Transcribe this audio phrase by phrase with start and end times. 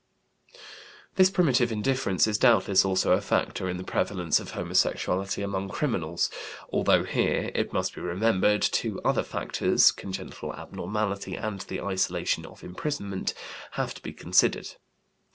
[1.13, 6.31] This primitive indifference is doubtless also a factor in the prevalence of homosexuality among criminals,
[6.73, 12.63] although, here, it must be remembered, two other factors (congenital abnormality and the isolation of
[12.63, 13.35] imprisonment)
[13.73, 14.69] have to be considered.